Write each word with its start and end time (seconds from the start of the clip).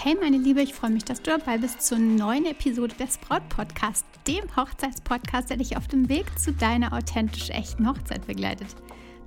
Hey 0.00 0.16
meine 0.20 0.38
Liebe, 0.38 0.62
ich 0.62 0.74
freue 0.74 0.92
mich, 0.92 1.04
dass 1.04 1.22
du 1.22 1.36
dabei 1.36 1.58
bist 1.58 1.82
zur 1.82 1.98
neuen 1.98 2.46
Episode 2.46 2.94
des 2.94 3.18
Braut 3.18 3.48
Podcast, 3.48 4.06
dem 4.28 4.44
Hochzeitspodcast, 4.54 5.50
der 5.50 5.56
dich 5.56 5.76
auf 5.76 5.88
dem 5.88 6.08
Weg 6.08 6.26
zu 6.38 6.52
deiner 6.52 6.92
authentisch 6.92 7.50
echten 7.50 7.88
Hochzeit 7.88 8.24
begleitet. 8.24 8.68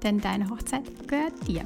Denn 0.02 0.22
deine 0.22 0.50
Hochzeit 0.50 0.84
gehört 1.10 1.46
dir. 1.46 1.66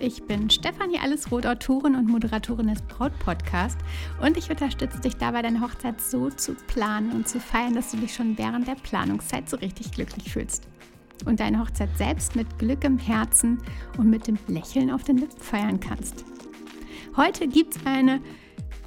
Ich 0.00 0.22
bin 0.22 0.48
Stefanie 0.48 0.98
Allesroth, 0.98 1.44
Autorin 1.44 1.96
und 1.96 2.08
Moderatorin 2.08 2.68
des 2.68 2.80
Braut 2.80 3.12
Podcast 3.18 3.76
und 4.22 4.38
ich 4.38 4.48
unterstütze 4.48 5.00
dich 5.00 5.18
dabei, 5.18 5.42
deine 5.42 5.60
Hochzeit 5.60 6.00
so 6.00 6.30
zu 6.30 6.54
planen 6.54 7.12
und 7.12 7.28
zu 7.28 7.38
feiern, 7.38 7.74
dass 7.74 7.90
du 7.90 7.98
dich 7.98 8.14
schon 8.14 8.38
während 8.38 8.66
der 8.66 8.76
Planungszeit 8.76 9.50
so 9.50 9.58
richtig 9.58 9.92
glücklich 9.92 10.32
fühlst. 10.32 10.66
Und 11.26 11.40
deine 11.40 11.60
Hochzeit 11.60 11.90
selbst 11.98 12.36
mit 12.36 12.58
Glück 12.58 12.84
im 12.84 12.96
Herzen 12.96 13.58
und 13.98 14.08
mit 14.08 14.26
dem 14.26 14.38
Lächeln 14.48 14.90
auf 14.90 15.04
den 15.04 15.18
Lippen 15.18 15.40
feiern 15.40 15.78
kannst. 15.78 16.24
Heute 17.16 17.46
gibt 17.46 17.76
es 17.76 17.86
eine 17.86 18.20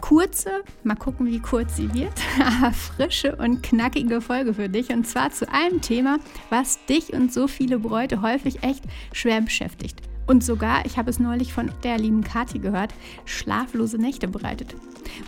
kurze, 0.02 0.64
mal 0.84 0.96
gucken, 0.96 1.28
wie 1.28 1.40
kurz 1.40 1.78
sie 1.78 1.94
wird, 1.94 2.14
aber 2.40 2.72
frische 2.74 3.38
und 3.38 3.64
knackige 3.64 4.20
Folge 4.20 4.54
für 4.54 4.68
dich. 4.68 4.90
Und 4.90 5.08
zwar 5.08 5.32
zu 5.32 5.50
einem 5.52 5.80
Thema, 5.82 6.18
was 6.50 6.86
dich 6.88 7.14
und 7.14 7.32
so 7.32 7.48
viele 7.48 7.80
Bräute 7.80 8.22
häufig 8.22 8.64
echt 8.64 8.84
schwer 9.14 9.40
beschäftigt. 9.40 10.02
Und 10.28 10.44
sogar, 10.44 10.86
ich 10.86 10.98
habe 10.98 11.10
es 11.10 11.20
neulich 11.20 11.54
von 11.54 11.72
der 11.84 11.98
lieben 11.98 12.22
Kathi 12.22 12.60
gehört, 12.60 12.94
schlaflose 13.24 13.98
Nächte 13.98 14.28
bereitet. 14.28 14.76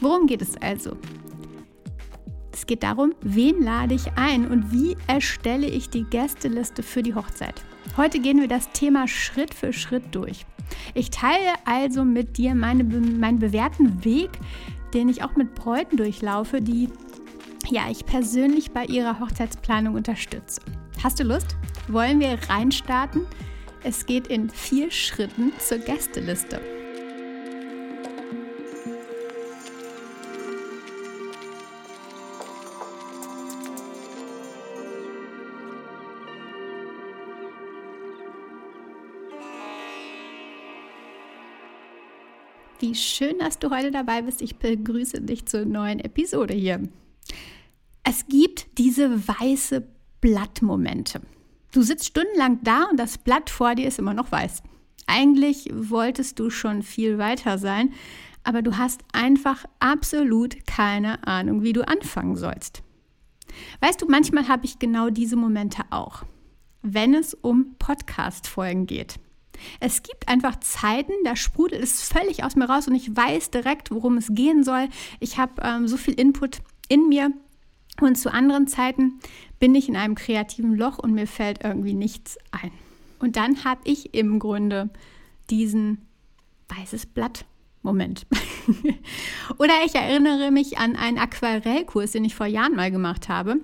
Worum 0.01 0.27
geht 0.27 0.41
es 0.41 0.57
also? 0.61 0.97
Es 2.51 2.65
geht 2.65 2.83
darum, 2.83 3.13
wen 3.21 3.63
lade 3.63 3.95
ich 3.95 4.11
ein 4.17 4.45
und 4.45 4.73
wie 4.73 4.97
erstelle 5.07 5.67
ich 5.67 5.89
die 5.89 6.03
Gästeliste 6.03 6.83
für 6.83 7.01
die 7.01 7.15
Hochzeit. 7.15 7.63
Heute 7.95 8.19
gehen 8.19 8.41
wir 8.41 8.49
das 8.49 8.69
Thema 8.73 9.07
Schritt 9.07 9.53
für 9.53 9.71
Schritt 9.71 10.03
durch. 10.11 10.45
Ich 10.93 11.09
teile 11.09 11.53
also 11.65 12.03
mit 12.03 12.37
dir 12.37 12.55
meine, 12.55 12.83
meinen 12.83 13.39
bewährten 13.39 14.03
Weg, 14.03 14.29
den 14.93 15.09
ich 15.09 15.23
auch 15.23 15.35
mit 15.35 15.55
Bräuten 15.55 15.97
durchlaufe, 15.97 16.61
die 16.61 16.89
ja, 17.69 17.83
ich 17.89 18.05
persönlich 18.05 18.71
bei 18.71 18.85
ihrer 18.85 19.19
Hochzeitsplanung 19.19 19.93
unterstütze. 19.93 20.61
Hast 21.03 21.19
du 21.19 21.23
Lust? 21.23 21.55
Wollen 21.87 22.19
wir 22.19 22.39
reinstarten? 22.49 23.21
Es 23.83 24.05
geht 24.05 24.27
in 24.27 24.49
vier 24.49 24.91
Schritten 24.91 25.53
zur 25.59 25.77
Gästeliste. 25.77 26.59
Wie 42.89 42.95
schön, 42.95 43.37
dass 43.37 43.59
du 43.59 43.69
heute 43.69 43.91
dabei 43.91 44.23
bist. 44.23 44.41
Ich 44.41 44.55
begrüße 44.55 45.21
dich 45.21 45.45
zur 45.45 45.63
neuen 45.63 45.99
Episode 45.99 46.55
hier. 46.55 46.81
Es 48.03 48.25
gibt 48.27 48.79
diese 48.79 49.27
weiße 49.27 49.87
Blattmomente. 50.21 51.21
Du 51.71 51.83
sitzt 51.83 52.07
stundenlang 52.07 52.63
da 52.63 52.85
und 52.85 52.99
das 52.99 53.19
Blatt 53.19 53.51
vor 53.51 53.75
dir 53.75 53.87
ist 53.87 53.99
immer 53.99 54.15
noch 54.15 54.31
weiß. 54.31 54.63
Eigentlich 55.05 55.69
wolltest 55.71 56.39
du 56.39 56.49
schon 56.49 56.81
viel 56.81 57.19
weiter 57.19 57.59
sein, 57.59 57.93
aber 58.43 58.63
du 58.63 58.75
hast 58.79 59.01
einfach 59.13 59.65
absolut 59.79 60.65
keine 60.65 61.27
Ahnung, 61.27 61.61
wie 61.61 61.73
du 61.73 61.87
anfangen 61.87 62.37
sollst. 62.37 62.81
Weißt 63.81 64.01
du, 64.01 64.07
manchmal 64.07 64.47
habe 64.47 64.65
ich 64.65 64.79
genau 64.79 65.11
diese 65.11 65.35
Momente 65.35 65.83
auch, 65.91 66.23
wenn 66.81 67.13
es 67.13 67.35
um 67.35 67.75
Podcast-Folgen 67.77 68.87
geht. 68.87 69.19
Es 69.79 70.03
gibt 70.03 70.27
einfach 70.27 70.59
Zeiten, 70.59 71.13
da 71.23 71.35
sprudelt 71.35 71.83
es 71.83 72.01
völlig 72.01 72.43
aus 72.43 72.55
mir 72.55 72.69
raus 72.69 72.87
und 72.87 72.95
ich 72.95 73.15
weiß 73.15 73.51
direkt, 73.51 73.91
worum 73.91 74.17
es 74.17 74.27
gehen 74.31 74.63
soll. 74.63 74.87
Ich 75.19 75.37
habe 75.37 75.61
ähm, 75.61 75.87
so 75.87 75.97
viel 75.97 76.13
Input 76.13 76.59
in 76.87 77.07
mir. 77.09 77.31
Und 78.01 78.15
zu 78.15 78.31
anderen 78.31 78.67
Zeiten 78.67 79.19
bin 79.59 79.75
ich 79.75 79.89
in 79.89 79.97
einem 79.97 80.15
kreativen 80.15 80.75
Loch 80.75 80.99
und 80.99 81.13
mir 81.13 81.27
fällt 81.27 81.63
irgendwie 81.63 81.93
nichts 81.93 82.37
ein. 82.51 82.71
Und 83.19 83.35
dann 83.35 83.65
habe 83.65 83.81
ich 83.83 84.13
im 84.13 84.39
Grunde 84.39 84.89
diesen 85.49 86.07
weißes 86.69 87.07
Blatt 87.07 87.45
Moment. 87.81 88.27
Oder 89.57 89.73
ich 89.85 89.95
erinnere 89.95 90.51
mich 90.51 90.77
an 90.77 90.95
einen 90.95 91.17
Aquarellkurs, 91.17 92.11
den 92.11 92.25
ich 92.25 92.35
vor 92.35 92.45
Jahren 92.45 92.75
mal 92.75 92.91
gemacht 92.91 93.29
habe. 93.29 93.57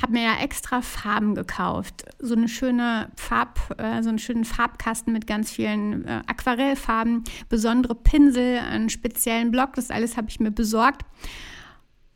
Habe 0.00 0.12
mir 0.12 0.22
ja 0.22 0.36
extra 0.42 0.82
Farben 0.82 1.34
gekauft. 1.34 2.04
So 2.18 2.34
eine 2.34 2.48
schöne 2.48 3.10
Farb, 3.16 3.58
äh, 3.78 4.02
so 4.02 4.10
einen 4.10 4.18
schönen 4.18 4.44
Farbkasten 4.44 5.12
mit 5.12 5.26
ganz 5.26 5.50
vielen 5.50 6.04
äh, 6.04 6.22
Aquarellfarben, 6.26 7.24
besondere 7.48 7.94
Pinsel, 7.94 8.58
einen 8.58 8.90
speziellen 8.90 9.50
Block. 9.50 9.74
Das 9.74 9.90
alles 9.90 10.16
habe 10.16 10.28
ich 10.28 10.40
mir 10.40 10.50
besorgt. 10.50 11.02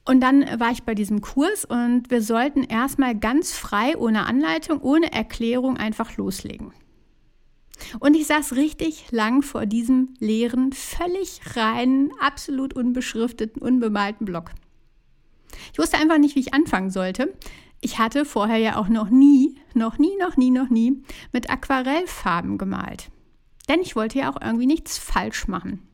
Und 0.04 0.20
dann 0.20 0.42
war 0.58 0.70
ich 0.70 0.84
bei 0.84 0.94
diesem 0.94 1.20
Kurs 1.20 1.66
und 1.66 2.10
wir 2.10 2.22
sollten 2.22 2.64
erstmal 2.64 3.14
ganz 3.14 3.52
frei, 3.52 3.94
ohne 3.96 4.24
Anleitung, 4.24 4.80
ohne 4.80 5.12
Erklärung 5.12 5.76
einfach 5.76 6.16
loslegen. 6.16 6.72
Und 8.00 8.14
ich 8.14 8.26
saß 8.26 8.56
richtig 8.56 9.06
lang 9.10 9.42
vor 9.42 9.66
diesem 9.66 10.14
leeren, 10.18 10.72
völlig 10.72 11.40
reinen, 11.56 12.10
absolut 12.20 12.74
unbeschrifteten, 12.74 13.62
unbemalten 13.62 14.24
Block. 14.24 14.50
Ich 15.72 15.78
wusste 15.78 15.98
einfach 15.98 16.18
nicht, 16.18 16.36
wie 16.36 16.40
ich 16.40 16.54
anfangen 16.54 16.90
sollte. 16.90 17.34
Ich 17.80 17.98
hatte 17.98 18.24
vorher 18.24 18.58
ja 18.58 18.76
auch 18.76 18.88
noch 18.88 19.08
nie, 19.08 19.60
noch 19.74 19.98
nie, 19.98 20.16
noch 20.20 20.36
nie, 20.36 20.50
noch 20.50 20.68
nie 20.68 21.02
mit 21.32 21.48
Aquarellfarben 21.48 22.58
gemalt. 22.58 23.10
Denn 23.68 23.80
ich 23.80 23.94
wollte 23.94 24.18
ja 24.18 24.30
auch 24.32 24.40
irgendwie 24.40 24.66
nichts 24.66 24.98
falsch 24.98 25.46
machen. 25.46 25.88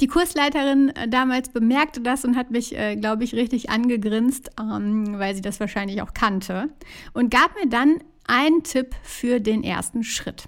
Die 0.00 0.06
Kursleiterin 0.06 0.90
äh, 0.90 1.08
damals 1.08 1.50
bemerkte 1.50 2.00
das 2.00 2.24
und 2.24 2.36
hat 2.36 2.50
mich, 2.50 2.76
äh, 2.76 2.96
glaube 2.96 3.24
ich, 3.24 3.34
richtig 3.34 3.70
angegrinst, 3.70 4.50
ähm, 4.60 5.18
weil 5.18 5.34
sie 5.34 5.40
das 5.40 5.60
wahrscheinlich 5.60 6.02
auch 6.02 6.14
kannte 6.14 6.70
und 7.12 7.30
gab 7.30 7.54
mir 7.54 7.68
dann 7.68 7.98
ein 8.26 8.62
Tipp 8.62 8.94
für 9.02 9.40
den 9.40 9.64
ersten 9.64 10.04
Schritt. 10.04 10.44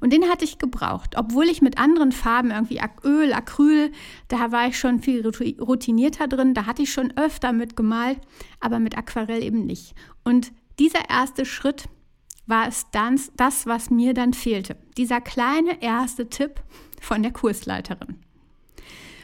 Und 0.00 0.12
den 0.12 0.28
hatte 0.28 0.44
ich 0.44 0.58
gebraucht, 0.58 1.14
obwohl 1.16 1.44
ich 1.46 1.62
mit 1.62 1.78
anderen 1.78 2.12
Farben, 2.12 2.50
irgendwie 2.50 2.80
Öl, 3.04 3.32
Acryl, 3.32 3.90
da 4.28 4.52
war 4.52 4.68
ich 4.68 4.78
schon 4.78 5.00
viel 5.00 5.26
routinierter 5.26 6.28
drin, 6.28 6.54
da 6.54 6.66
hatte 6.66 6.82
ich 6.82 6.92
schon 6.92 7.12
öfter 7.16 7.52
mit 7.52 7.76
gemalt, 7.76 8.20
aber 8.60 8.78
mit 8.78 8.96
Aquarell 8.96 9.42
eben 9.42 9.66
nicht. 9.66 9.94
Und 10.22 10.52
dieser 10.78 11.10
erste 11.10 11.44
Schritt 11.44 11.88
war 12.46 12.68
es 12.68 12.86
dann 12.92 13.20
das, 13.36 13.66
was 13.66 13.90
mir 13.90 14.14
dann 14.14 14.34
fehlte. 14.34 14.76
Dieser 14.96 15.20
kleine 15.20 15.82
erste 15.82 16.28
Tipp 16.28 16.62
von 17.00 17.22
der 17.22 17.32
Kursleiterin. 17.32 18.18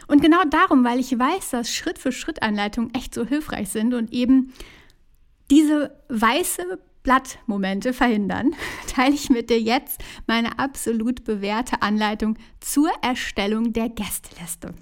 Und 0.08 0.22
genau 0.22 0.42
darum, 0.44 0.82
weil 0.82 0.98
ich 0.98 1.16
weiß, 1.16 1.50
dass 1.50 1.72
Schritt-für-Schritt-Anleitungen 1.72 2.92
echt 2.94 3.14
so 3.14 3.24
hilfreich 3.24 3.68
sind 3.68 3.94
und 3.94 4.12
eben 4.12 4.52
diese 5.50 5.96
weiße 6.08 6.80
Blattmomente 7.02 7.92
verhindern, 7.92 8.54
teile 8.86 9.14
ich 9.14 9.30
mit 9.30 9.50
dir 9.50 9.60
jetzt 9.60 10.02
meine 10.26 10.58
absolut 10.58 11.24
bewährte 11.24 11.82
Anleitung 11.82 12.36
zur 12.60 12.90
Erstellung 13.02 13.72
der 13.72 13.88
Gästeliste. 13.88 14.74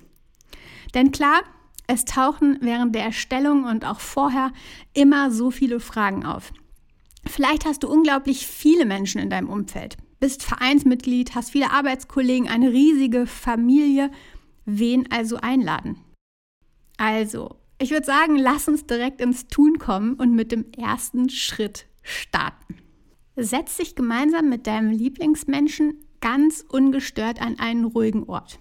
Denn 0.95 1.13
klar, 1.13 1.43
es 1.87 2.05
tauchen 2.05 2.59
während 2.61 2.95
der 2.95 3.05
Erstellung 3.05 3.65
und 3.65 3.85
auch 3.85 4.01
vorher 4.01 4.53
immer 4.93 5.31
so 5.31 5.51
viele 5.51 5.81
Fragen 5.81 6.25
auf. 6.25 6.53
Vielleicht 7.27 7.65
hast 7.65 7.83
du 7.83 7.89
unglaublich 7.89 8.47
viele 8.47 8.85
Menschen 8.85 9.21
in 9.21 9.31
deinem 9.31 9.49
Umfeld, 9.49 9.97
bist 10.21 10.43
Vereinsmitglied, 10.43 11.35
hast 11.35 11.51
viele 11.51 11.71
Arbeitskollegen, 11.71 12.49
eine 12.49 12.73
riesige 12.73 13.27
Familie. 13.27 14.11
Wen 14.65 15.11
also 15.11 15.37
einladen? 15.37 15.97
Also, 16.99 17.57
ich 17.79 17.91
würde 17.91 18.05
sagen, 18.05 18.37
lass 18.37 18.69
uns 18.69 18.87
direkt 18.87 19.21
ins 19.21 19.47
Tun 19.47 19.79
kommen 19.79 20.15
und 20.15 20.35
mit 20.35 20.53
dem 20.53 20.67
ersten 20.73 21.31
Schritt 21.31 21.87
starten. 22.09 22.77
Setz 23.37 23.77
dich 23.77 23.95
gemeinsam 23.95 24.49
mit 24.49 24.67
deinem 24.67 24.91
Lieblingsmenschen 24.91 25.99
ganz 26.21 26.65
ungestört 26.69 27.41
an 27.41 27.59
einen 27.59 27.85
ruhigen 27.85 28.25
Ort. 28.25 28.59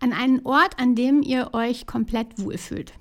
An 0.00 0.12
einen 0.12 0.44
Ort, 0.44 0.78
an 0.80 0.94
dem 0.94 1.22
ihr 1.22 1.50
euch 1.52 1.86
komplett 1.86 2.38
wohlfühlt. 2.38 2.94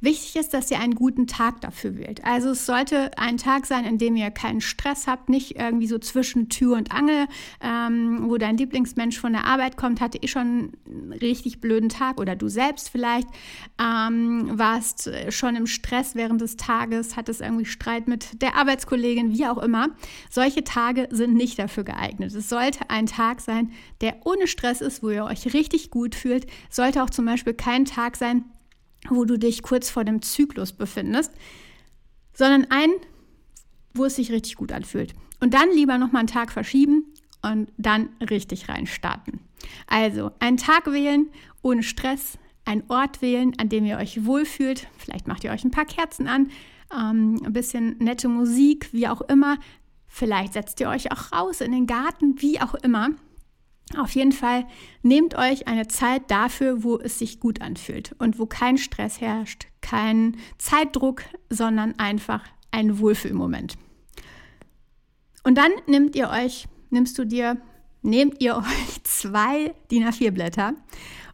Wichtig 0.00 0.36
ist, 0.36 0.54
dass 0.54 0.70
ihr 0.70 0.80
einen 0.80 0.94
guten 0.94 1.26
Tag 1.26 1.60
dafür 1.60 1.96
wählt. 1.96 2.24
Also 2.24 2.50
es 2.50 2.64
sollte 2.64 3.16
ein 3.18 3.36
Tag 3.36 3.66
sein, 3.66 3.84
in 3.84 3.98
dem 3.98 4.16
ihr 4.16 4.30
keinen 4.30 4.60
Stress 4.60 5.06
habt, 5.06 5.28
nicht 5.28 5.56
irgendwie 5.56 5.86
so 5.86 5.98
zwischen 5.98 6.48
Tür 6.48 6.76
und 6.76 6.92
Angel, 6.92 7.26
ähm, 7.60 8.30
wo 8.30 8.38
dein 8.38 8.56
Lieblingsmensch 8.56 9.18
von 9.18 9.32
der 9.32 9.44
Arbeit 9.44 9.76
kommt, 9.76 10.00
hatte 10.00 10.18
ich 10.20 10.30
schon 10.30 10.72
einen 10.86 11.12
richtig 11.20 11.60
blöden 11.60 11.88
Tag 11.90 12.18
oder 12.18 12.34
du 12.34 12.48
selbst 12.48 12.88
vielleicht, 12.88 13.28
ähm, 13.78 14.50
warst 14.58 15.10
schon 15.28 15.56
im 15.56 15.66
Stress 15.66 16.14
während 16.14 16.40
des 16.40 16.56
Tages, 16.56 17.16
hattest 17.16 17.40
irgendwie 17.40 17.66
Streit 17.66 18.08
mit 18.08 18.40
der 18.42 18.56
Arbeitskollegin, 18.56 19.32
wie 19.32 19.46
auch 19.46 19.58
immer. 19.58 19.88
Solche 20.30 20.64
Tage 20.64 21.08
sind 21.10 21.34
nicht 21.34 21.58
dafür 21.58 21.84
geeignet. 21.84 22.34
Es 22.34 22.48
sollte 22.48 22.88
ein 22.88 23.06
Tag 23.06 23.40
sein, 23.40 23.72
der 24.00 24.16
ohne 24.24 24.46
Stress 24.46 24.80
ist, 24.80 25.02
wo 25.02 25.10
ihr 25.10 25.24
euch 25.24 25.52
richtig 25.52 25.90
gut 25.90 26.14
fühlt. 26.14 26.46
Sollte 26.70 27.02
auch 27.02 27.10
zum 27.10 27.26
Beispiel 27.26 27.54
kein 27.54 27.84
Tag 27.84 28.16
sein, 28.16 28.44
wo 29.08 29.24
du 29.24 29.38
dich 29.38 29.62
kurz 29.62 29.90
vor 29.90 30.04
dem 30.04 30.22
Zyklus 30.22 30.72
befindest, 30.72 31.32
sondern 32.32 32.66
ein, 32.70 32.90
wo 33.94 34.04
es 34.04 34.16
sich 34.16 34.30
richtig 34.30 34.56
gut 34.56 34.72
anfühlt. 34.72 35.14
Und 35.40 35.54
dann 35.54 35.70
lieber 35.74 35.98
noch 35.98 36.12
mal 36.12 36.20
einen 36.20 36.28
Tag 36.28 36.52
verschieben 36.52 37.04
und 37.42 37.72
dann 37.78 38.10
richtig 38.20 38.68
reinstarten. 38.68 39.40
Also 39.86 40.30
einen 40.38 40.56
Tag 40.56 40.86
wählen 40.86 41.30
ohne 41.62 41.82
Stress, 41.82 42.38
einen 42.64 42.84
Ort 42.88 43.22
wählen, 43.22 43.58
an 43.58 43.68
dem 43.68 43.84
ihr 43.84 43.98
euch 43.98 44.24
wohlfühlt. 44.24 44.86
Vielleicht 44.96 45.28
macht 45.28 45.44
ihr 45.44 45.50
euch 45.50 45.64
ein 45.64 45.70
paar 45.70 45.84
Kerzen 45.86 46.28
an, 46.28 46.50
ähm, 46.92 47.40
ein 47.44 47.52
bisschen 47.52 47.96
nette 47.98 48.28
Musik, 48.28 48.92
wie 48.92 49.08
auch 49.08 49.20
immer. 49.22 49.58
Vielleicht 50.06 50.54
setzt 50.54 50.80
ihr 50.80 50.88
euch 50.88 51.12
auch 51.12 51.32
raus 51.32 51.60
in 51.60 51.72
den 51.72 51.86
Garten, 51.86 52.40
wie 52.40 52.60
auch 52.60 52.74
immer. 52.74 53.10
Auf 53.98 54.14
jeden 54.14 54.32
Fall 54.32 54.66
nehmt 55.02 55.36
euch 55.36 55.66
eine 55.66 55.88
Zeit 55.88 56.30
dafür, 56.30 56.84
wo 56.84 56.98
es 56.98 57.18
sich 57.18 57.40
gut 57.40 57.60
anfühlt 57.60 58.14
und 58.18 58.38
wo 58.38 58.46
kein 58.46 58.78
Stress 58.78 59.20
herrscht, 59.20 59.66
kein 59.80 60.36
Zeitdruck, 60.58 61.22
sondern 61.48 61.98
einfach 61.98 62.44
ein 62.70 62.98
Wohlfühlmoment. 63.00 63.76
Und 65.42 65.56
dann 65.56 65.72
nehmt 65.86 66.14
ihr 66.14 66.30
euch, 66.30 66.66
nimmst 66.90 67.18
du 67.18 67.24
dir, 67.24 67.60
nehmt 68.02 68.40
ihr 68.40 68.56
euch 68.58 69.02
zwei 69.02 69.74
DIN 69.90 70.04
A4 70.04 70.30
Blätter 70.30 70.74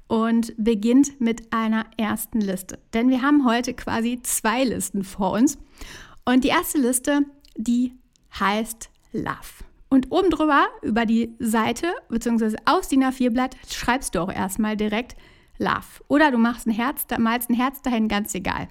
und 0.09 0.55
beginnt 0.57 1.21
mit 1.21 1.53
einer 1.53 1.85
ersten 1.97 2.41
Liste. 2.41 2.79
Denn 2.95 3.11
wir 3.11 3.23
haben 3.23 3.45
heute 3.45 3.75
quasi 3.75 4.21
zwei 4.23 4.65
Listen 4.65 5.05
vor 5.05 5.33
uns. 5.33 5.59
Und 6.25 6.45
die 6.45 6.49
erste 6.49 6.79
Liste, 6.79 7.23
die 7.57 7.93
heißt 8.39 8.91
Love. 9.13 9.66
Und 9.89 10.11
oben 10.11 10.31
drüber, 10.31 10.67
über 10.83 11.07
die 11.07 11.35
Seite, 11.39 11.93
beziehungsweise 12.09 12.57
aus 12.65 12.89
DIN 12.89 13.05
A4-Blatt, 13.05 13.57
schreibst 13.69 14.15
du 14.15 14.21
auch 14.21 14.33
erstmal 14.33 14.77
direkt 14.77 15.17
Love. 15.59 16.03
Oder 16.09 16.31
du 16.31 16.39
machst 16.39 16.67
ein 16.67 16.73
Herz, 16.73 17.07
malst 17.19 17.51
ein 17.51 17.55
Herz 17.55 17.83
dahin, 17.83 18.09
ganz 18.09 18.35
egal. 18.35 18.69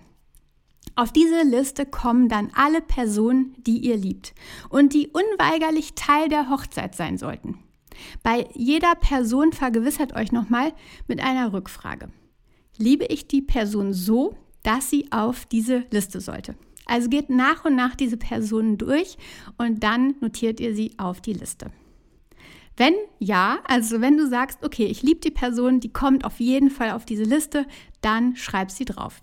Auf 0.96 1.12
diese 1.12 1.42
Liste 1.44 1.86
kommen 1.86 2.30
dann 2.30 2.52
alle 2.56 2.82
Personen, 2.82 3.56
die 3.58 3.80
ihr 3.80 3.98
liebt 3.98 4.34
und 4.70 4.94
die 4.94 5.08
unweigerlich 5.08 5.96
Teil 5.96 6.30
der 6.30 6.50
Hochzeit 6.50 6.96
sein 6.96 7.18
sollten. 7.18 7.60
Bei 8.24 8.48
jeder 8.54 8.96
Person 8.96 9.52
vergewissert 9.52 10.16
euch 10.16 10.32
nochmal 10.32 10.74
mit 11.08 11.22
einer 11.22 11.54
Rückfrage. 11.54 12.10
Liebe 12.78 13.06
ich 13.06 13.28
die 13.28 13.42
Person 13.42 13.94
so, 13.94 14.38
dass 14.64 14.90
sie 14.90 15.12
auf 15.12 15.46
diese 15.46 15.86
Liste 15.92 16.20
sollte? 16.20 16.56
Also 16.86 17.10
geht 17.10 17.30
nach 17.30 17.66
und 17.66 17.76
nach 17.76 17.96
diese 17.96 18.18
Personen 18.18 18.78
durch 18.78 19.18
und 19.58 19.84
dann 19.84 20.16
notiert 20.22 20.60
ihr 20.60 20.76
sie 20.76 20.94
auf 20.98 21.22
die 21.22 21.34
Liste. 21.34 21.72
Wenn 22.78 22.94
ja, 23.20 23.60
also 23.66 24.02
wenn 24.02 24.18
du 24.18 24.28
sagst, 24.28 24.64
okay, 24.64 24.86
ich 24.86 25.02
liebe 25.02 25.22
die 25.22 25.32
Person, 25.32 25.80
die 25.80 25.94
kommt 25.94 26.26
auf 26.26 26.40
jeden 26.40 26.70
Fall 26.70 26.92
auf 26.92 27.06
diese 27.06 27.24
Liste, 27.24 27.66
dann 28.02 28.36
schreib 28.36 28.70
sie 28.70 28.86
drauf. 28.86 29.22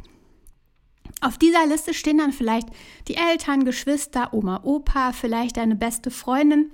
Auf 1.20 1.38
dieser 1.38 1.66
Liste 1.66 1.94
stehen 1.94 2.18
dann 2.18 2.32
vielleicht 2.32 2.68
die 3.06 3.14
Eltern, 3.14 3.64
Geschwister, 3.64 4.32
Oma, 4.32 4.60
Opa, 4.64 5.12
vielleicht 5.12 5.56
deine 5.56 5.76
beste 5.76 6.10
Freundin. 6.10 6.72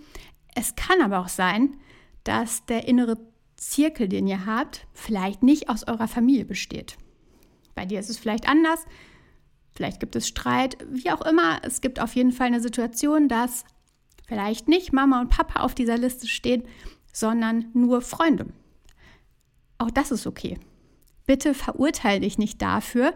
Es 0.54 0.74
kann 0.76 1.02
aber 1.02 1.18
auch 1.18 1.28
sein, 1.28 1.76
dass 2.24 2.64
der 2.64 2.88
innere 2.88 3.18
Zirkel, 3.56 4.08
den 4.08 4.26
ihr 4.26 4.46
habt, 4.46 4.86
vielleicht 4.92 5.42
nicht 5.42 5.68
aus 5.68 5.86
eurer 5.86 6.08
Familie 6.08 6.44
besteht. 6.44 6.96
Bei 7.74 7.84
dir 7.84 8.00
ist 8.00 8.08
es 8.08 8.18
vielleicht 8.18 8.48
anders. 8.48 8.86
Vielleicht 9.78 10.00
gibt 10.00 10.16
es 10.16 10.26
Streit, 10.26 10.76
wie 10.90 11.08
auch 11.12 11.20
immer. 11.20 11.60
Es 11.62 11.80
gibt 11.80 12.00
auf 12.00 12.16
jeden 12.16 12.32
Fall 12.32 12.48
eine 12.48 12.60
Situation, 12.60 13.28
dass 13.28 13.62
vielleicht 14.26 14.66
nicht 14.66 14.92
Mama 14.92 15.20
und 15.20 15.28
Papa 15.28 15.60
auf 15.60 15.72
dieser 15.72 15.96
Liste 15.96 16.26
stehen, 16.26 16.64
sondern 17.12 17.66
nur 17.74 18.02
Freunde. 18.02 18.46
Auch 19.78 19.92
das 19.92 20.10
ist 20.10 20.26
okay. 20.26 20.58
Bitte 21.26 21.54
verurteile 21.54 22.22
dich 22.22 22.38
nicht 22.38 22.60
dafür. 22.60 23.14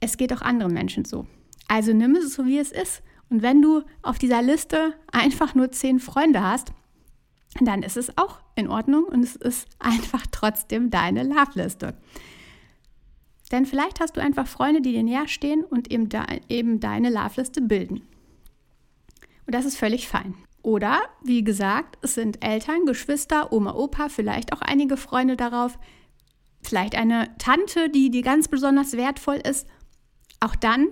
Es 0.00 0.16
geht 0.16 0.32
auch 0.32 0.42
anderen 0.42 0.74
Menschen 0.74 1.04
so. 1.04 1.28
Also 1.68 1.92
nimm 1.92 2.16
es 2.16 2.34
so, 2.34 2.46
wie 2.46 2.58
es 2.58 2.72
ist. 2.72 3.04
Und 3.30 3.42
wenn 3.42 3.62
du 3.62 3.82
auf 4.02 4.18
dieser 4.18 4.42
Liste 4.42 4.92
einfach 5.12 5.54
nur 5.54 5.70
zehn 5.70 6.00
Freunde 6.00 6.42
hast, 6.42 6.72
dann 7.60 7.84
ist 7.84 7.96
es 7.96 8.18
auch 8.18 8.40
in 8.56 8.68
Ordnung 8.68 9.04
und 9.04 9.22
es 9.22 9.36
ist 9.36 9.68
einfach 9.78 10.26
trotzdem 10.32 10.90
deine 10.90 11.22
Love-Liste. 11.22 11.94
Denn 13.52 13.64
vielleicht 13.64 14.00
hast 14.00 14.16
du 14.16 14.20
einfach 14.20 14.46
Freunde, 14.46 14.80
die 14.80 14.92
dir 14.92 15.02
näher 15.02 15.28
stehen 15.28 15.64
und 15.64 15.90
eben, 15.92 16.08
da, 16.08 16.26
eben 16.48 16.80
deine 16.80 17.10
Love-Liste 17.10 17.60
bilden. 17.60 18.02
Und 19.46 19.54
das 19.54 19.64
ist 19.64 19.76
völlig 19.76 20.08
fein. 20.08 20.34
Oder, 20.62 21.02
wie 21.22 21.44
gesagt, 21.44 21.96
es 22.02 22.14
sind 22.14 22.44
Eltern, 22.44 22.86
Geschwister, 22.86 23.52
Oma, 23.52 23.74
Opa, 23.74 24.08
vielleicht 24.08 24.52
auch 24.52 24.62
einige 24.62 24.96
Freunde 24.96 25.36
darauf, 25.36 25.78
vielleicht 26.60 26.96
eine 26.96 27.36
Tante, 27.38 27.88
die 27.88 28.10
dir 28.10 28.22
ganz 28.22 28.48
besonders 28.48 28.94
wertvoll 28.94 29.36
ist. 29.36 29.68
Auch 30.40 30.56
dann 30.56 30.88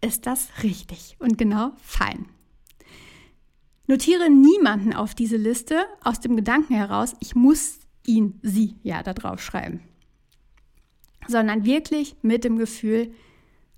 ist 0.00 0.26
das 0.26 0.48
richtig 0.62 1.16
und 1.18 1.36
genau 1.36 1.72
fein. 1.82 2.26
Notiere 3.86 4.30
niemanden 4.30 4.94
auf 4.94 5.14
diese 5.14 5.36
Liste 5.36 5.84
aus 6.02 6.20
dem 6.20 6.36
Gedanken 6.36 6.74
heraus, 6.74 7.14
ich 7.20 7.34
muss 7.34 7.80
ihn, 8.06 8.40
sie 8.42 8.76
ja 8.82 9.02
da 9.02 9.12
drauf 9.12 9.42
schreiben 9.42 9.82
sondern 11.28 11.64
wirklich 11.64 12.16
mit 12.22 12.44
dem 12.44 12.58
Gefühl, 12.58 13.12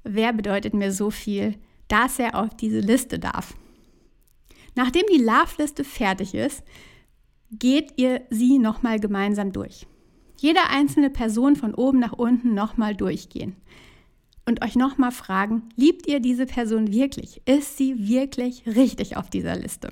wer 0.03 0.33
bedeutet 0.33 0.75
mir 0.75 0.93
so 0.93 1.11
viel, 1.11 1.57
dass 1.89 2.19
er 2.19 2.35
auf 2.35 2.57
diese 2.57 2.81
Liste 2.81 3.19
darf. 3.19 3.55
Nachdem 4.75 5.05
die 5.13 5.23
Love-Liste 5.23 5.85
fertig 5.85 6.35
ist, 6.35 6.63
geht 7.51 7.93
ihr 7.97 8.23
sie 8.31 8.59
nochmal 8.59 8.99
gemeinsam 8.99 9.53
durch. 9.53 9.87
Jede 10.39 10.61
einzelne 10.69 11.11
Person 11.11 11.57
von 11.57 11.75
oben 11.75 12.01
nach 12.01 12.13
unten 12.13 12.55
nochmal 12.55 12.97
durchgehen 12.97 13.57
und 14.47 14.63
euch 14.65 14.77
nochmal 14.77 15.13
fragen, 15.13 15.63
liebt 15.77 16.07
ihr 16.07 16.21
diese 16.21 16.47
Person 16.47 16.93
wirklich? 16.93 17.41
Ist 17.47 17.77
sie 17.77 18.09
wirklich 18.09 18.67
richtig 18.67 19.17
auf 19.17 19.31
dieser 19.31 19.57
Liste? 19.57 19.91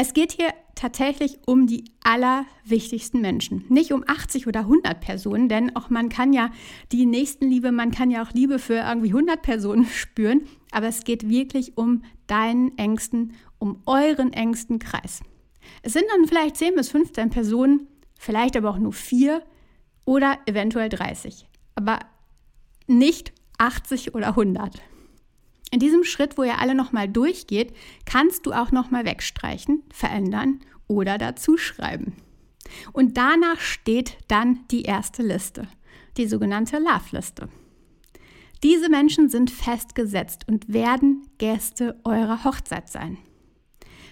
Es 0.00 0.14
geht 0.14 0.30
hier 0.30 0.54
tatsächlich 0.76 1.40
um 1.44 1.66
die 1.66 1.82
allerwichtigsten 2.04 3.20
Menschen. 3.20 3.64
Nicht 3.68 3.92
um 3.92 4.04
80 4.06 4.46
oder 4.46 4.60
100 4.60 5.00
Personen, 5.00 5.48
denn 5.48 5.74
auch 5.74 5.90
man 5.90 6.08
kann 6.08 6.32
ja 6.32 6.52
die 6.92 7.04
Nächstenliebe, 7.04 7.72
man 7.72 7.90
kann 7.90 8.12
ja 8.12 8.22
auch 8.22 8.30
Liebe 8.30 8.60
für 8.60 8.74
irgendwie 8.74 9.08
100 9.08 9.42
Personen 9.42 9.86
spüren, 9.92 10.42
aber 10.70 10.86
es 10.86 11.02
geht 11.02 11.28
wirklich 11.28 11.76
um 11.76 12.04
deinen 12.28 12.78
engsten, 12.78 13.32
um 13.58 13.82
euren 13.86 14.32
engsten 14.32 14.78
Kreis. 14.78 15.20
Es 15.82 15.94
sind 15.94 16.04
dann 16.14 16.28
vielleicht 16.28 16.58
10 16.58 16.76
bis 16.76 16.90
15 16.90 17.30
Personen, 17.30 17.88
vielleicht 18.16 18.56
aber 18.56 18.70
auch 18.70 18.78
nur 18.78 18.92
4 18.92 19.42
oder 20.04 20.38
eventuell 20.46 20.90
30, 20.90 21.48
aber 21.74 21.98
nicht 22.86 23.32
80 23.58 24.14
oder 24.14 24.28
100. 24.28 24.80
In 25.70 25.80
diesem 25.80 26.04
Schritt, 26.04 26.38
wo 26.38 26.44
ihr 26.44 26.58
alle 26.58 26.74
nochmal 26.74 27.08
durchgeht, 27.08 27.74
kannst 28.06 28.46
du 28.46 28.52
auch 28.52 28.72
nochmal 28.72 29.04
wegstreichen, 29.04 29.82
verändern 29.92 30.60
oder 30.86 31.18
dazuschreiben. 31.18 32.14
Und 32.92 33.16
danach 33.16 33.60
steht 33.60 34.16
dann 34.28 34.60
die 34.70 34.82
erste 34.82 35.22
Liste, 35.22 35.68
die 36.16 36.26
sogenannte 36.26 36.78
Love-Liste. 36.78 37.48
Diese 38.62 38.88
Menschen 38.88 39.28
sind 39.28 39.50
festgesetzt 39.50 40.46
und 40.48 40.72
werden 40.72 41.28
Gäste 41.38 42.00
eurer 42.04 42.44
Hochzeit 42.44 42.88
sein. 42.88 43.18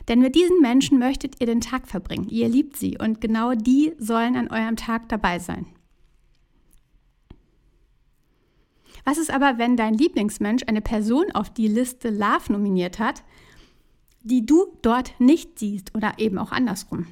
Denn 0.08 0.20
mit 0.20 0.36
diesen 0.36 0.60
Menschen 0.60 0.98
möchtet 0.98 1.40
ihr 1.40 1.46
den 1.46 1.60
Tag 1.60 1.88
verbringen. 1.88 2.28
Ihr 2.28 2.48
liebt 2.48 2.76
sie 2.76 2.96
und 2.96 3.20
genau 3.20 3.54
die 3.54 3.92
sollen 3.98 4.36
an 4.36 4.48
eurem 4.48 4.76
Tag 4.76 5.08
dabei 5.08 5.40
sein. 5.40 5.66
Was 9.06 9.18
ist 9.18 9.30
aber, 9.30 9.56
wenn 9.56 9.76
dein 9.76 9.94
Lieblingsmensch 9.94 10.64
eine 10.66 10.80
Person 10.80 11.30
auf 11.32 11.48
die 11.48 11.68
Liste 11.68 12.10
Love 12.10 12.50
nominiert 12.52 12.98
hat, 12.98 13.22
die 14.24 14.44
du 14.44 14.66
dort 14.82 15.14
nicht 15.20 15.60
siehst 15.60 15.94
oder 15.94 16.14
eben 16.18 16.38
auch 16.38 16.50
andersrum? 16.50 17.06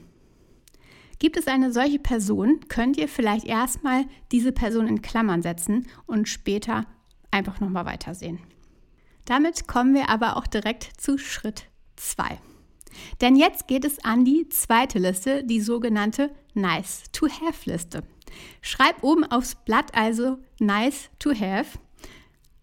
Gibt 1.20 1.36
es 1.36 1.46
eine 1.46 1.72
solche 1.72 2.00
Person, 2.00 2.58
könnt 2.68 2.96
ihr 2.96 3.06
vielleicht 3.06 3.46
erstmal 3.46 4.06
diese 4.32 4.50
Person 4.50 4.88
in 4.88 5.02
Klammern 5.02 5.40
setzen 5.40 5.86
und 6.06 6.28
später 6.28 6.84
einfach 7.30 7.60
nochmal 7.60 7.86
weitersehen. 7.86 8.40
Damit 9.24 9.68
kommen 9.68 9.94
wir 9.94 10.08
aber 10.08 10.36
auch 10.36 10.48
direkt 10.48 11.00
zu 11.00 11.16
Schritt 11.16 11.66
2. 11.94 12.40
Denn 13.20 13.36
jetzt 13.36 13.68
geht 13.68 13.84
es 13.84 14.04
an 14.04 14.24
die 14.24 14.48
zweite 14.48 14.98
Liste, 14.98 15.44
die 15.44 15.60
sogenannte 15.60 16.34
Nice 16.54 17.04
to 17.12 17.28
Have 17.28 17.70
Liste. 17.70 18.02
Schreib 18.62 19.04
oben 19.04 19.22
aufs 19.24 19.54
Blatt 19.54 19.94
also 19.94 20.38
Nice 20.58 21.08
to 21.20 21.30
Have 21.30 21.78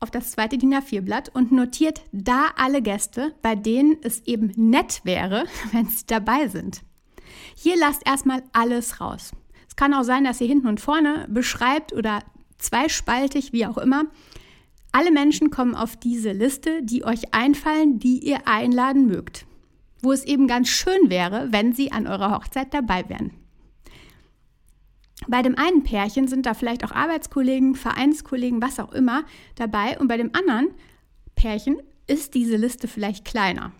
auf 0.01 0.11
das 0.11 0.31
zweite 0.31 0.57
DIN 0.57 0.73
A4-Blatt 0.73 1.29
und 1.33 1.51
notiert 1.51 2.01
da 2.11 2.47
alle 2.57 2.81
Gäste, 2.81 3.33
bei 3.41 3.55
denen 3.55 3.97
es 4.01 4.21
eben 4.25 4.51
nett 4.55 5.01
wäre, 5.03 5.45
wenn 5.71 5.87
sie 5.87 6.05
dabei 6.07 6.47
sind. 6.47 6.81
Hier 7.55 7.77
lasst 7.77 8.05
erstmal 8.05 8.43
alles 8.51 8.99
raus. 8.99 9.31
Es 9.67 9.75
kann 9.75 9.93
auch 9.93 10.03
sein, 10.03 10.23
dass 10.23 10.41
ihr 10.41 10.47
hinten 10.47 10.67
und 10.67 10.81
vorne 10.81 11.27
beschreibt 11.29 11.93
oder 11.93 12.23
zweispaltig, 12.57 13.53
wie 13.53 13.65
auch 13.65 13.77
immer. 13.77 14.05
Alle 14.91 15.11
Menschen 15.11 15.51
kommen 15.51 15.75
auf 15.75 15.95
diese 15.95 16.31
Liste, 16.31 16.83
die 16.83 17.05
euch 17.05 17.33
einfallen, 17.33 17.99
die 17.99 18.19
ihr 18.19 18.47
einladen 18.47 19.07
mögt. 19.07 19.45
Wo 20.01 20.11
es 20.11 20.25
eben 20.25 20.47
ganz 20.47 20.67
schön 20.67 21.09
wäre, 21.09 21.47
wenn 21.51 21.73
sie 21.73 21.91
an 21.91 22.07
eurer 22.07 22.31
Hochzeit 22.31 22.73
dabei 22.73 23.07
wären. 23.07 23.31
Bei 25.27 25.41
dem 25.41 25.57
einen 25.57 25.83
Pärchen 25.83 26.27
sind 26.27 26.45
da 26.45 26.53
vielleicht 26.53 26.83
auch 26.83 26.91
Arbeitskollegen, 26.91 27.75
Vereinskollegen, 27.75 28.61
was 28.61 28.79
auch 28.79 28.91
immer 28.91 29.23
dabei. 29.55 29.99
Und 29.99 30.07
bei 30.07 30.17
dem 30.17 30.31
anderen 30.33 30.69
Pärchen 31.35 31.81
ist 32.07 32.33
diese 32.33 32.57
Liste 32.57 32.87
vielleicht 32.87 33.25
kleiner. 33.25 33.71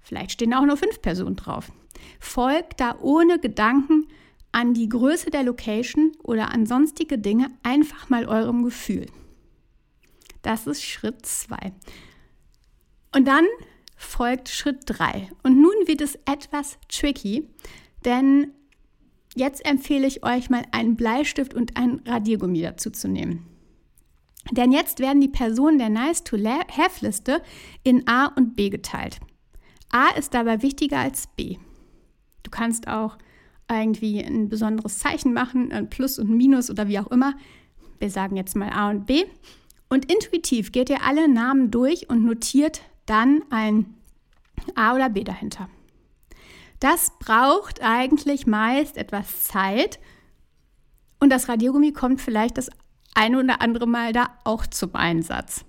Vielleicht 0.00 0.32
stehen 0.32 0.54
auch 0.54 0.64
nur 0.64 0.76
fünf 0.76 1.02
Personen 1.02 1.36
drauf. 1.36 1.72
Folgt 2.20 2.80
da 2.80 2.96
ohne 3.00 3.40
Gedanken 3.40 4.06
an 4.52 4.72
die 4.72 4.88
Größe 4.88 5.30
der 5.30 5.42
Location 5.42 6.12
oder 6.22 6.52
an 6.52 6.64
sonstige 6.64 7.18
Dinge 7.18 7.50
einfach 7.62 8.08
mal 8.08 8.26
eurem 8.26 8.62
Gefühl. 8.62 9.06
Das 10.42 10.66
ist 10.66 10.82
Schritt 10.84 11.26
2. 11.26 11.72
Und 13.14 13.26
dann 13.26 13.44
folgt 13.96 14.48
Schritt 14.48 14.82
3. 14.86 15.30
Und 15.42 15.60
nun 15.60 15.74
wird 15.86 16.00
es 16.00 16.14
etwas 16.24 16.78
tricky, 16.88 17.48
denn 18.04 18.52
jetzt 19.36 19.64
empfehle 19.64 20.06
ich 20.06 20.24
euch 20.24 20.50
mal 20.50 20.64
einen 20.72 20.96
Bleistift 20.96 21.54
und 21.54 21.76
ein 21.76 22.00
Radiergummi 22.06 22.62
dazu 22.62 22.90
zu 22.90 23.08
nehmen. 23.08 23.46
Denn 24.50 24.72
jetzt 24.72 25.00
werden 25.00 25.20
die 25.20 25.28
Personen 25.28 25.78
der 25.78 25.90
Nice-to-Have-Liste 25.90 27.42
in 27.82 28.06
A 28.08 28.26
und 28.26 28.56
B 28.56 28.70
geteilt. 28.70 29.18
A 29.90 30.10
ist 30.10 30.34
dabei 30.34 30.62
wichtiger 30.62 30.98
als 30.98 31.26
B. 31.26 31.58
Du 32.42 32.50
kannst 32.50 32.88
auch 32.88 33.18
irgendwie 33.68 34.22
ein 34.22 34.48
besonderes 34.48 34.98
Zeichen 34.98 35.32
machen, 35.32 35.72
ein 35.72 35.90
Plus 35.90 36.18
und 36.18 36.30
Minus 36.30 36.70
oder 36.70 36.88
wie 36.88 36.98
auch 36.98 37.10
immer. 37.10 37.34
Wir 37.98 38.10
sagen 38.10 38.36
jetzt 38.36 38.56
mal 38.56 38.70
A 38.70 38.90
und 38.90 39.06
B. 39.06 39.24
Und 39.88 40.10
intuitiv 40.12 40.72
geht 40.72 40.90
ihr 40.90 41.02
alle 41.02 41.28
Namen 41.28 41.70
durch 41.70 42.08
und 42.08 42.24
notiert 42.24 42.82
dann 43.06 43.42
ein 43.50 43.94
A 44.74 44.94
oder 44.94 45.08
B 45.08 45.24
dahinter. 45.24 45.68
Das 46.80 47.12
braucht 47.18 47.80
eigentlich 47.82 48.46
meist 48.46 48.96
etwas 48.96 49.44
Zeit 49.44 49.98
und 51.20 51.30
das 51.30 51.48
Radiergummi 51.48 51.92
kommt 51.92 52.20
vielleicht 52.20 52.58
das 52.58 52.70
eine 53.14 53.42
oder 53.42 53.62
andere 53.62 53.86
Mal 53.86 54.12
da 54.12 54.28
auch 54.44 54.66
zum 54.66 54.94
Einsatz. 54.94 55.64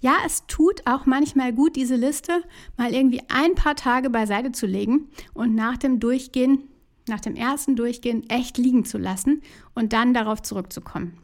Ja, 0.00 0.16
es 0.26 0.46
tut 0.46 0.82
auch 0.86 1.06
manchmal 1.06 1.52
gut, 1.52 1.76
diese 1.76 1.96
Liste 1.96 2.42
mal 2.76 2.92
irgendwie 2.92 3.22
ein 3.28 3.54
paar 3.54 3.74
Tage 3.74 4.10
beiseite 4.10 4.52
zu 4.52 4.66
legen 4.66 5.08
und 5.32 5.54
nach 5.54 5.78
dem 5.78 5.98
Durchgehen, 5.98 6.68
nach 7.08 7.20
dem 7.20 7.34
ersten 7.34 7.74
Durchgehen 7.74 8.28
echt 8.28 8.58
liegen 8.58 8.84
zu 8.84 8.98
lassen 8.98 9.42
und 9.74 9.92
dann 9.92 10.14
darauf 10.14 10.42
zurückzukommen. 10.42 11.18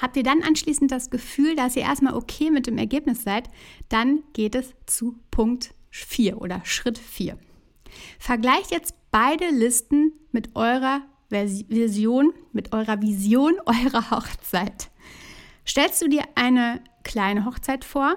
Habt 0.00 0.16
ihr 0.16 0.22
dann 0.22 0.42
anschließend 0.42 0.90
das 0.90 1.10
Gefühl, 1.10 1.54
dass 1.54 1.76
ihr 1.76 1.82
erstmal 1.82 2.14
okay 2.14 2.50
mit 2.50 2.66
dem 2.66 2.78
Ergebnis 2.78 3.22
seid, 3.22 3.48
dann 3.88 4.22
geht 4.32 4.54
es 4.54 4.74
zu 4.86 5.16
Punkt 5.30 5.74
4 5.90 6.40
oder 6.40 6.62
Schritt 6.64 6.98
4. 6.98 7.38
Vergleicht 8.18 8.70
jetzt 8.70 8.94
beide 9.10 9.50
Listen 9.50 10.12
mit 10.32 10.56
eurer 10.56 11.02
Vision, 11.30 12.32
mit 12.52 12.72
eurer 12.72 13.00
Vision 13.00 13.54
eurer 13.66 14.10
Hochzeit. 14.10 14.90
Stellst 15.66 16.02
du 16.02 16.08
dir 16.08 16.24
eine 16.34 16.82
kleine 17.02 17.44
Hochzeit 17.44 17.84
vor? 17.84 18.16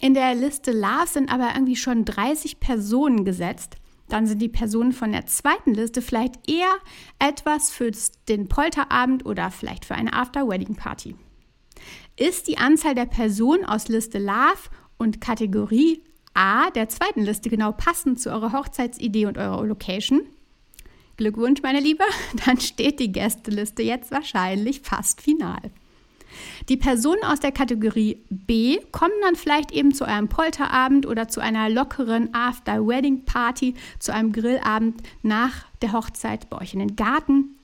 In 0.00 0.14
der 0.14 0.34
Liste 0.34 0.72
Love 0.72 1.06
sind 1.06 1.32
aber 1.32 1.50
irgendwie 1.54 1.76
schon 1.76 2.04
30 2.04 2.58
Personen 2.58 3.24
gesetzt. 3.24 3.76
Dann 4.08 4.26
sind 4.26 4.42
die 4.42 4.48
Personen 4.48 4.92
von 4.92 5.12
der 5.12 5.26
zweiten 5.26 5.74
Liste 5.74 6.02
vielleicht 6.02 6.50
eher 6.50 6.72
etwas 7.18 7.70
für 7.70 7.90
den 8.28 8.48
Polterabend 8.48 9.24
oder 9.24 9.50
vielleicht 9.50 9.84
für 9.84 9.94
eine 9.94 10.12
After-Wedding-Party. 10.12 11.14
Ist 12.16 12.48
die 12.48 12.58
Anzahl 12.58 12.94
der 12.94 13.06
Personen 13.06 13.64
aus 13.64 13.88
Liste 13.88 14.18
Love 14.18 14.68
und 14.98 15.20
Kategorie 15.20 16.02
A 16.34 16.70
der 16.70 16.88
zweiten 16.88 17.22
Liste 17.22 17.50
genau 17.50 17.72
passend 17.72 18.20
zu 18.20 18.30
eurer 18.30 18.52
Hochzeitsidee 18.52 19.26
und 19.26 19.38
eurer 19.38 19.64
Location? 19.64 20.22
Glückwunsch, 21.16 21.62
meine 21.62 21.80
Liebe, 21.80 22.04
dann 22.46 22.60
steht 22.60 23.00
die 23.00 23.12
Gästeliste 23.12 23.82
jetzt 23.82 24.10
wahrscheinlich 24.10 24.80
fast 24.80 25.20
final. 25.20 25.60
Die 26.68 26.76
Personen 26.76 27.22
aus 27.24 27.40
der 27.40 27.52
Kategorie 27.52 28.22
B 28.30 28.78
kommen 28.90 29.12
dann 29.22 29.36
vielleicht 29.36 29.70
eben 29.72 29.92
zu 29.92 30.04
eurem 30.04 30.28
Polterabend 30.28 31.06
oder 31.06 31.28
zu 31.28 31.40
einer 31.40 31.68
lockeren 31.68 32.32
After-Wedding-Party, 32.32 33.74
zu 33.98 34.14
einem 34.14 34.32
Grillabend 34.32 35.02
nach 35.22 35.66
der 35.82 35.92
Hochzeit 35.92 36.48
bei 36.48 36.60
euch 36.60 36.72
in 36.72 36.80
den 36.80 36.96
Garten 36.96 37.56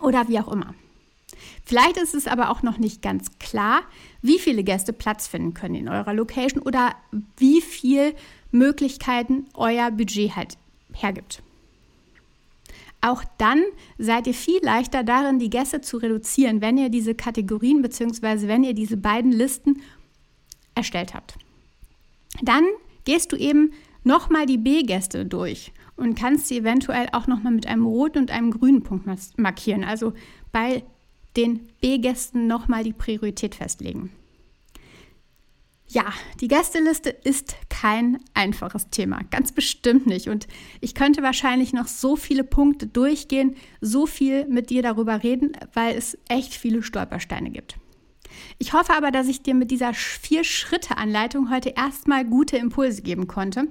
oder 0.00 0.28
wie 0.28 0.38
auch 0.38 0.52
immer. 0.52 0.74
Vielleicht 1.64 1.96
ist 1.96 2.14
es 2.14 2.26
aber 2.26 2.50
auch 2.50 2.62
noch 2.62 2.78
nicht 2.78 3.02
ganz 3.02 3.38
klar, 3.38 3.82
wie 4.20 4.38
viele 4.38 4.64
Gäste 4.64 4.92
Platz 4.92 5.28
finden 5.28 5.54
können 5.54 5.76
in 5.76 5.88
eurer 5.88 6.12
Location 6.12 6.62
oder 6.62 6.94
wie 7.36 7.60
viel 7.60 8.14
Möglichkeiten 8.50 9.46
euer 9.54 9.90
Budget 9.90 10.34
halt 10.36 10.58
hergibt. 10.92 11.42
Auch 13.00 13.24
dann 13.36 13.62
seid 13.98 14.28
ihr 14.28 14.34
viel 14.34 14.60
leichter 14.62 15.02
darin, 15.02 15.40
die 15.40 15.50
Gäste 15.50 15.80
zu 15.80 15.96
reduzieren, 15.96 16.60
wenn 16.60 16.78
ihr 16.78 16.88
diese 16.88 17.14
Kategorien 17.14 17.82
bzw. 17.82 18.46
wenn 18.46 18.62
ihr 18.62 18.74
diese 18.74 18.96
beiden 18.96 19.32
Listen 19.32 19.82
erstellt 20.74 21.14
habt. 21.14 21.34
Dann 22.42 22.64
gehst 23.04 23.32
du 23.32 23.36
eben 23.36 23.72
nochmal 24.04 24.46
die 24.46 24.58
B-Gäste 24.58 25.26
durch 25.26 25.72
und 25.96 26.14
kannst 26.14 26.48
sie 26.48 26.58
eventuell 26.58 27.08
auch 27.12 27.26
nochmal 27.26 27.52
mit 27.52 27.66
einem 27.66 27.86
roten 27.86 28.18
und 28.18 28.30
einem 28.30 28.52
grünen 28.52 28.82
Punkt 28.82 29.06
markieren. 29.36 29.84
Also 29.84 30.12
bei 30.52 30.84
den 31.36 31.68
B-Gästen 31.80 32.46
nochmal 32.46 32.84
die 32.84 32.92
Priorität 32.92 33.54
festlegen. 33.54 34.10
Ja, 35.88 36.10
die 36.40 36.48
Gästeliste 36.48 37.10
ist 37.10 37.54
kein 37.68 38.18
einfaches 38.32 38.88
Thema, 38.88 39.20
ganz 39.30 39.52
bestimmt 39.52 40.06
nicht. 40.06 40.28
Und 40.28 40.48
ich 40.80 40.94
könnte 40.94 41.22
wahrscheinlich 41.22 41.74
noch 41.74 41.86
so 41.86 42.16
viele 42.16 42.44
Punkte 42.44 42.86
durchgehen, 42.86 43.56
so 43.82 44.06
viel 44.06 44.46
mit 44.46 44.70
dir 44.70 44.82
darüber 44.82 45.22
reden, 45.22 45.52
weil 45.74 45.94
es 45.94 46.16
echt 46.28 46.54
viele 46.54 46.82
Stolpersteine 46.82 47.50
gibt. 47.50 47.76
Ich 48.56 48.72
hoffe 48.72 48.94
aber, 48.94 49.10
dass 49.10 49.28
ich 49.28 49.42
dir 49.42 49.54
mit 49.54 49.70
dieser 49.70 49.92
Vier-Schritte-Anleitung 49.92 51.50
heute 51.50 51.74
erstmal 51.76 52.24
gute 52.24 52.56
Impulse 52.56 53.02
geben 53.02 53.26
konnte. 53.26 53.68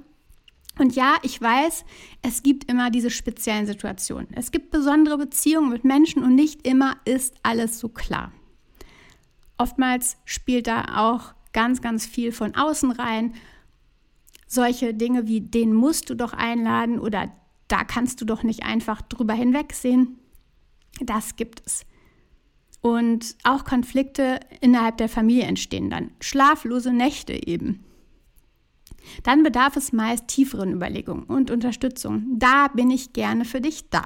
Und 0.82 0.96
ja, 0.96 1.14
ich 1.22 1.40
weiß, 1.40 1.84
es 2.22 2.42
gibt 2.42 2.68
immer 2.68 2.90
diese 2.90 3.10
speziellen 3.10 3.66
Situationen. 3.66 4.26
Es 4.34 4.50
gibt 4.50 4.72
besondere 4.72 5.16
Beziehungen 5.16 5.70
mit 5.70 5.84
Menschen 5.84 6.24
und 6.24 6.34
nicht 6.34 6.66
immer 6.66 6.96
ist 7.04 7.36
alles 7.44 7.78
so 7.78 7.88
klar. 7.88 8.32
Oftmals 9.58 10.16
spielt 10.24 10.66
da 10.66 10.96
auch 10.96 11.34
ganz, 11.52 11.82
ganz 11.82 12.04
viel 12.04 12.32
von 12.32 12.56
außen 12.56 12.90
rein. 12.90 13.34
Solche 14.48 14.92
Dinge 14.92 15.28
wie, 15.28 15.40
den 15.40 15.72
musst 15.72 16.10
du 16.10 16.16
doch 16.16 16.32
einladen 16.32 16.98
oder 16.98 17.30
da 17.68 17.84
kannst 17.84 18.20
du 18.20 18.24
doch 18.24 18.42
nicht 18.42 18.64
einfach 18.64 19.02
drüber 19.02 19.34
hinwegsehen. 19.34 20.18
Das 20.98 21.36
gibt 21.36 21.62
es. 21.64 21.86
Und 22.80 23.36
auch 23.44 23.64
Konflikte 23.64 24.40
innerhalb 24.60 24.96
der 24.96 25.08
Familie 25.08 25.44
entstehen 25.44 25.90
dann. 25.90 26.10
Schlaflose 26.18 26.92
Nächte 26.92 27.46
eben. 27.46 27.84
Dann 29.22 29.42
bedarf 29.42 29.76
es 29.76 29.92
meist 29.92 30.28
tieferen 30.28 30.72
Überlegungen 30.72 31.24
und 31.24 31.50
Unterstützung. 31.50 32.38
Da 32.38 32.68
bin 32.68 32.90
ich 32.90 33.12
gerne 33.12 33.44
für 33.44 33.60
dich 33.60 33.90
da. 33.90 34.04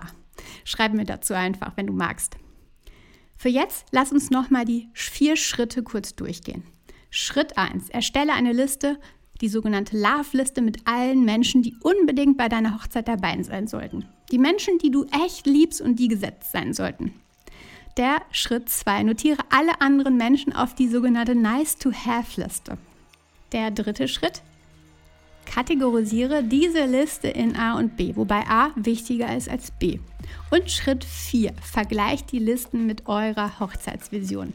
Schreib 0.65 0.93
mir 0.93 1.05
dazu 1.05 1.35
einfach, 1.35 1.76
wenn 1.76 1.87
du 1.87 1.93
magst. 1.93 2.37
Für 3.37 3.49
jetzt 3.49 3.87
lass 3.93 4.12
uns 4.12 4.31
nochmal 4.31 4.65
die 4.65 4.88
vier 4.95 5.37
Schritte 5.37 5.83
kurz 5.83 6.15
durchgehen. 6.15 6.65
Schritt 7.11 7.57
1. 7.57 7.91
Erstelle 7.91 8.33
eine 8.33 8.53
Liste, 8.53 8.99
die 9.41 9.49
sogenannte 9.49 9.99
Love-Liste 9.99 10.62
mit 10.62 10.87
allen 10.87 11.25
Menschen, 11.25 11.62
die 11.62 11.76
unbedingt 11.83 12.37
bei 12.38 12.49
deiner 12.49 12.75
Hochzeit 12.75 13.09
dabei 13.09 13.43
sein 13.43 13.67
sollten. 13.67 14.07
Die 14.31 14.38
Menschen, 14.38 14.79
die 14.79 14.91
du 14.91 15.05
echt 15.25 15.47
liebst 15.47 15.81
und 15.81 15.99
die 15.99 16.09
gesetzt 16.09 16.53
sein 16.53 16.73
sollten. 16.73 17.12
Der 17.97 18.23
Schritt 18.31 18.69
2. 18.69 19.05
Notiere 19.05 19.43
alle 19.50 19.81
anderen 19.81 20.17
Menschen 20.17 20.53
auf 20.53 20.75
die 20.75 20.88
sogenannte 20.88 21.35
Nice-to-Have-Liste. 21.35 22.79
Der 23.53 23.71
dritte 23.71 24.09
Schritt. 24.09 24.43
Kategorisiere 25.47 26.45
diese 26.45 26.85
Liste 26.85 27.29
in 27.29 27.57
A 27.57 27.79
und 27.79 27.97
B, 27.97 28.15
wobei 28.15 28.45
A 28.49 28.71
wichtiger 28.76 29.35
ist 29.35 29.49
als 29.49 29.71
B. 29.71 30.00
Und 30.50 30.71
Schritt 30.71 31.05
4. 31.05 31.53
Vergleicht 31.62 32.33
die 32.33 32.38
Listen 32.38 32.87
mit 32.87 33.07
eurer 33.07 33.59
Hochzeitsvision. 33.59 34.53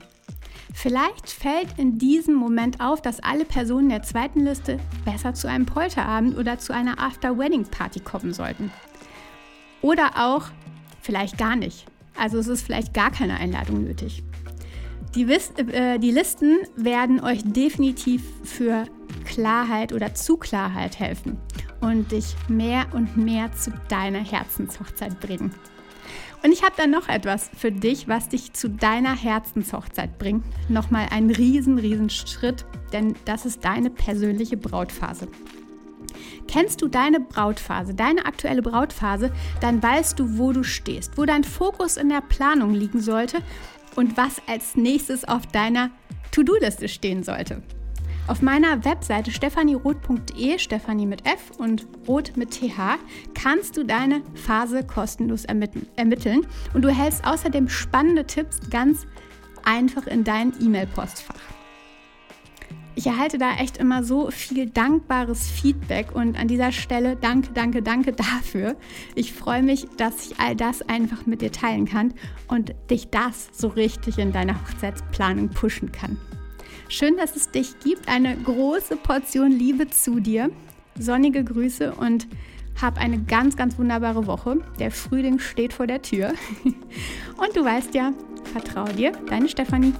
Vielleicht 0.74 1.29
fällt 1.29 1.77
in 1.77 1.98
diesem 1.98 2.36
Moment 2.36 2.79
auf, 2.79 3.01
dass 3.01 3.19
alle 3.19 3.45
Personen 3.45 3.89
der 3.89 4.03
zweiten 4.03 4.45
Liste 4.45 4.79
besser 5.03 5.33
zu 5.33 5.50
einem 5.50 5.65
Polterabend 5.65 6.38
oder 6.38 6.60
zu 6.60 6.74
einer 6.74 7.00
After-Wedding-Party 7.00 8.00
kommen 8.01 8.33
sollten. 8.33 8.71
Oder 9.81 10.12
auch 10.15 10.45
vielleicht 11.01 11.38
gar 11.38 11.55
nicht. 11.55 11.86
Also 12.17 12.38
es 12.38 12.48
ist 12.48 12.65
vielleicht 12.65 12.93
gar 12.93 13.12
keine 13.12 13.38
Einladung 13.38 13.83
nötig. 13.83 14.24
Die, 15.15 15.24
äh, 15.24 16.00
die 16.00 16.12
Listen 16.12 16.60
werden 16.75 17.19
euch 17.19 17.41
definitiv 17.43 18.24
für 18.43 18.86
Klarheit 19.31 19.93
oder 19.93 20.13
zu 20.13 20.35
Klarheit 20.35 21.00
helfen 21.00 21.38
und 21.79 22.11
dich 22.11 22.35
mehr 22.50 22.85
und 22.91 23.15
mehr 23.15 23.51
zu 23.53 23.71
deiner 23.88 24.19
Herzenshochzeit 24.19 25.21
bringen. 25.21 25.55
Und 26.43 26.51
ich 26.51 26.63
habe 26.63 26.73
dann 26.75 26.91
noch 26.91 27.07
etwas 27.07 27.50
für 27.55 27.71
dich, 27.71 28.09
was 28.09 28.27
dich 28.27 28.51
zu 28.51 28.69
deiner 28.69 29.15
Herzenshochzeit 29.15 30.19
bringt. 30.19 30.43
Nochmal 30.69 31.07
einen 31.11 31.29
riesen, 31.29 31.77
riesen 31.77 32.09
Schritt, 32.09 32.65
denn 32.91 33.15
das 33.23 33.45
ist 33.45 33.63
deine 33.63 33.89
persönliche 33.89 34.57
Brautphase. 34.57 35.29
Kennst 36.50 36.81
du 36.81 36.89
deine 36.89 37.21
Brautphase, 37.21 37.93
deine 37.93 38.25
aktuelle 38.25 38.61
Brautphase, 38.61 39.31
dann 39.61 39.81
weißt 39.81 40.19
du, 40.19 40.38
wo 40.38 40.51
du 40.51 40.63
stehst, 40.63 41.17
wo 41.17 41.23
dein 41.23 41.45
Fokus 41.45 41.95
in 41.95 42.09
der 42.09 42.21
Planung 42.21 42.73
liegen 42.73 43.00
sollte 43.00 43.38
und 43.95 44.17
was 44.17 44.41
als 44.47 44.75
nächstes 44.75 45.23
auf 45.23 45.45
deiner 45.47 45.91
To-Do-Liste 46.31 46.89
stehen 46.89 47.23
sollte. 47.23 47.61
Auf 48.27 48.41
meiner 48.41 48.85
Webseite 48.85 49.31
stephanieroth.de, 49.31 50.57
Stefanie 50.59 51.05
mit 51.05 51.25
F 51.25 51.51
und 51.57 51.87
Roth 52.07 52.37
mit 52.37 52.51
TH, 52.51 52.97
kannst 53.33 53.75
du 53.75 53.83
deine 53.83 54.21
Phase 54.35 54.83
kostenlos 54.83 55.45
ermitteln 55.45 56.45
und 56.73 56.83
du 56.83 56.87
erhältst 56.87 57.25
außerdem 57.25 57.67
spannende 57.67 58.25
Tipps 58.25 58.59
ganz 58.69 59.05
einfach 59.65 60.07
in 60.07 60.23
dein 60.23 60.53
E-Mail-Postfach. 60.61 61.35
Ich 62.93 63.07
erhalte 63.07 63.37
da 63.37 63.55
echt 63.55 63.77
immer 63.77 64.03
so 64.03 64.29
viel 64.31 64.69
dankbares 64.69 65.49
Feedback 65.49 66.13
und 66.13 66.37
an 66.37 66.47
dieser 66.47 66.71
Stelle 66.71 67.15
danke, 67.15 67.51
danke, 67.53 67.81
danke 67.81 68.11
dafür. 68.13 68.75
Ich 69.15 69.33
freue 69.33 69.63
mich, 69.63 69.87
dass 69.97 70.27
ich 70.27 70.39
all 70.39 70.55
das 70.55 70.81
einfach 70.83 71.25
mit 71.25 71.41
dir 71.41 71.51
teilen 71.51 71.85
kann 71.85 72.13
und 72.47 72.75
dich 72.89 73.09
das 73.09 73.49
so 73.53 73.69
richtig 73.69 74.19
in 74.19 74.31
deiner 74.31 74.61
Hochzeitsplanung 74.61 75.49
pushen 75.49 75.91
kann. 75.91 76.17
Schön, 76.91 77.15
dass 77.15 77.38
es 77.38 77.50
dich 77.50 77.79
gibt. 77.79 78.10
Eine 78.10 78.36
große 78.36 78.98
Portion 78.98 79.50
Liebe 79.50 79.89
zu 79.89 80.19
dir. 80.19 80.51
Sonnige 81.00 81.41
Grüße 81.41 81.93
und 81.93 82.27
hab 82.81 82.98
eine 82.98 83.17
ganz, 83.17 83.55
ganz 83.55 83.77
wunderbare 83.77 84.27
Woche. 84.27 84.57
Der 84.77 84.91
Frühling 84.91 85.39
steht 85.39 85.71
vor 85.71 85.88
der 85.88 86.01
Tür. 86.01 86.33
Und 86.65 87.55
du 87.55 87.63
weißt 87.63 87.95
ja, 87.95 88.12
vertraue 88.51 88.91
dir, 88.91 89.13
deine 89.29 89.48
Stefanie. 89.48 89.93